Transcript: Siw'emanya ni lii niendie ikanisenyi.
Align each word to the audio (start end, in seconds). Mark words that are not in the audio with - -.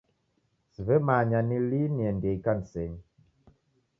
Siw'emanya 0.71 1.39
ni 1.47 1.57
lii 1.69 1.89
niendie 1.95 2.33
ikanisenyi. 2.37 3.01